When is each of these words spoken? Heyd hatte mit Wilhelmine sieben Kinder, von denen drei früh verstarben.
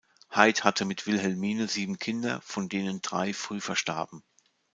Heyd 0.31 0.63
hatte 0.63 0.83
mit 0.83 1.05
Wilhelmine 1.05 1.67
sieben 1.67 1.99
Kinder, 1.99 2.41
von 2.41 2.67
denen 2.69 3.03
drei 3.03 3.33
früh 3.35 3.61
verstarben. 3.61 4.23